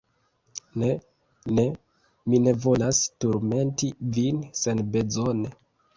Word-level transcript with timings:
ne, 0.83 0.87
ne, 1.59 1.65
mi 2.31 2.39
ne 2.45 2.53
volas 2.63 3.03
turmenti 3.21 3.93
vin 4.17 4.41
senbezone. 4.65 5.55